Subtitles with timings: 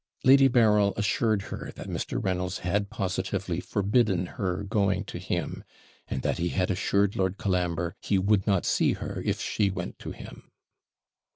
[0.23, 2.17] Lady Berryl assured her that Mr.
[2.19, 5.63] Reynolds had positively forbidden her going to him;
[6.07, 9.99] and that he had assured Lord Colambre he would not see her if she went
[9.99, 10.49] to him.